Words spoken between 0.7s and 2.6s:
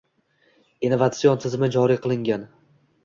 Innovatsion tizimi joriy qilingan